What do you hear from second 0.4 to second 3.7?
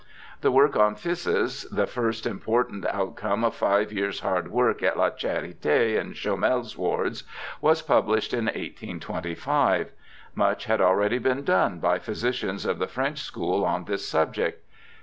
The work on phthisis, the first important outcome of